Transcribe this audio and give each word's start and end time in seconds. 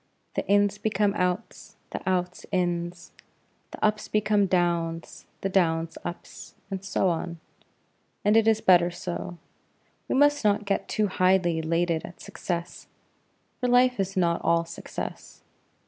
The 0.33 0.43
ins 0.47 0.79
become 0.79 1.13
outs, 1.13 1.77
the 1.91 2.01
outs 2.09 2.47
ins; 2.51 3.11
the 3.69 3.85
ups 3.85 4.07
become 4.07 4.47
downs, 4.47 5.27
the 5.41 5.47
downs 5.47 5.95
ups; 6.03 6.55
and 6.71 6.83
so 6.83 7.09
on 7.09 7.39
and 8.25 8.35
it 8.35 8.47
is 8.47 8.61
better 8.61 8.89
so. 8.89 9.37
We 10.07 10.15
must 10.15 10.43
not 10.43 10.65
get 10.65 10.87
too 10.87 11.05
highly 11.05 11.59
elated 11.59 12.03
at 12.03 12.19
success, 12.19 12.87
for 13.59 13.67
life 13.67 13.99
is 13.99 14.17
not 14.17 14.41
all 14.43 14.65
success. 14.65 15.43